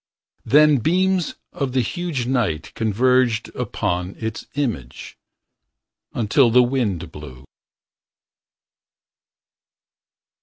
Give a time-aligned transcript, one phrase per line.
[0.45, 5.15] Then beams of the huge night Converged upon its image.
[6.15, 7.45] Until the wind blew.